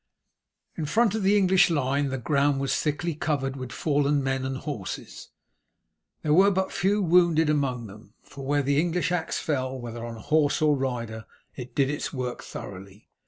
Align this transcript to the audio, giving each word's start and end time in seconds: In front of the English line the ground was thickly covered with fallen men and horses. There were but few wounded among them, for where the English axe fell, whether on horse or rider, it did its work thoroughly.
In 0.75 0.85
front 0.87 1.13
of 1.13 1.21
the 1.21 1.37
English 1.37 1.69
line 1.69 2.09
the 2.09 2.17
ground 2.17 2.59
was 2.59 2.75
thickly 2.75 3.13
covered 3.13 3.55
with 3.55 3.71
fallen 3.71 4.23
men 4.23 4.45
and 4.45 4.57
horses. 4.57 5.27
There 6.23 6.33
were 6.33 6.49
but 6.49 6.71
few 6.71 7.03
wounded 7.03 7.51
among 7.51 7.85
them, 7.85 8.15
for 8.23 8.43
where 8.43 8.63
the 8.63 8.79
English 8.79 9.11
axe 9.11 9.37
fell, 9.37 9.79
whether 9.79 10.03
on 10.03 10.15
horse 10.15 10.59
or 10.59 10.75
rider, 10.75 11.27
it 11.55 11.75
did 11.75 11.91
its 11.91 12.11
work 12.11 12.41
thoroughly. 12.41 13.09